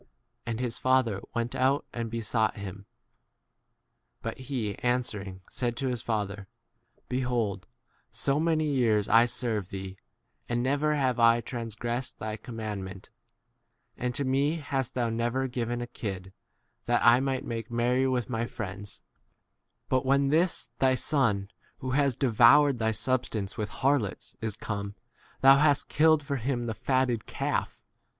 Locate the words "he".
4.39-4.73